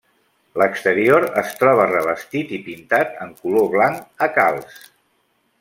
[0.61, 4.85] L'exterior es troba revestit i pintat en color blanc a calç.